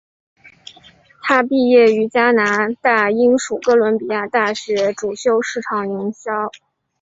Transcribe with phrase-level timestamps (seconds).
[1.21, 6.49] 她毕业于加拿大英属哥伦比亚大学主修市场营销。